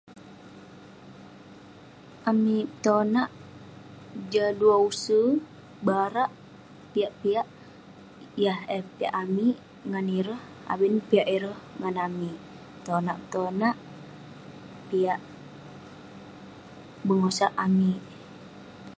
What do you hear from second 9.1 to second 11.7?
amik ngan ireh, abin piak ireh